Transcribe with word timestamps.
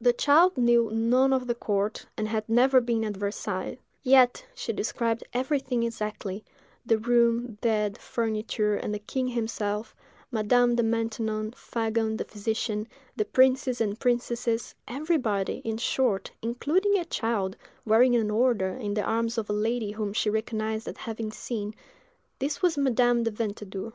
The 0.00 0.12
child 0.12 0.58
knew 0.58 0.90
none 0.90 1.32
of 1.32 1.46
the 1.46 1.54
court, 1.54 2.04
and 2.16 2.26
had 2.26 2.48
never 2.48 2.80
been 2.80 3.04
at 3.04 3.16
Versailles; 3.16 3.78
yet 4.02 4.44
she 4.52 4.72
described 4.72 5.22
everything 5.32 5.84
exactly—the 5.84 6.98
room, 6.98 7.56
bed, 7.60 7.96
furniture, 7.96 8.74
and 8.74 8.92
the 8.92 8.98
king 8.98 9.28
himself, 9.28 9.94
Madame 10.32 10.74
de 10.74 10.82
Maintenon, 10.82 11.52
Fagon, 11.52 12.16
the 12.16 12.24
physician, 12.24 12.88
the 13.14 13.24
princes 13.26 13.80
and 13.80 14.00
princesses—everybody, 14.00 15.58
in 15.64 15.76
short, 15.76 16.32
including 16.42 16.98
a 16.98 17.04
child, 17.04 17.54
wearing 17.84 18.16
an 18.16 18.28
order, 18.28 18.70
in 18.70 18.92
the 18.94 19.04
arms 19.04 19.38
of 19.38 19.48
a 19.48 19.52
lady 19.52 19.92
whom 19.92 20.12
she 20.12 20.28
recognised 20.28 20.88
as 20.88 20.96
having 20.96 21.30
seen; 21.30 21.72
this 22.40 22.60
was 22.60 22.76
Madame 22.76 23.22
de 23.22 23.30
Ventadour. 23.30 23.92